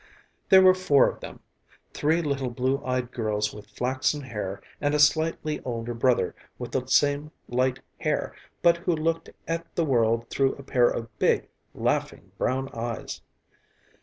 [0.49, 1.41] There were four of them,
[1.93, 6.83] three little blue eyed girls with flaxen hair and a slightly older brother with the
[6.87, 8.33] same light hair
[8.63, 13.21] but who looked at the world through a pair of big, laughing brown eyes.